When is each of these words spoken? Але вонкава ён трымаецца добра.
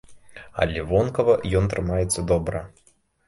Але 0.63 0.79
вонкава 0.91 1.35
ён 1.59 1.69
трымаецца 1.73 2.25
добра. 2.35 2.65